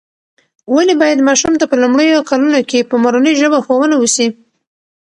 ولې 0.73 0.93
باید 1.01 1.25
ماشوم 1.27 1.53
ته 1.59 1.65
په 1.71 1.75
لومړیو 1.83 2.27
کلونو 2.29 2.59
کې 2.69 2.87
په 2.89 2.95
مورنۍ 3.03 3.33
ژبه 3.41 3.59
ښوونه 3.65 3.95
وسي؟ 3.99 4.27